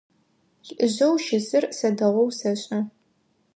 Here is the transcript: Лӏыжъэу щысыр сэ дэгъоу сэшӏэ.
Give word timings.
Лӏыжъэу 0.67 1.15
щысыр 1.23 1.63
сэ 1.77 1.89
дэгъоу 1.97 2.29
сэшӏэ. 2.39 2.79